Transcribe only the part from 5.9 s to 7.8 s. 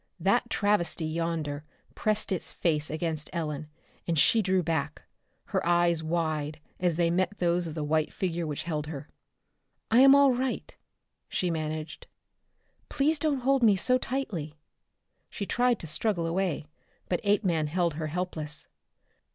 wide as they met those of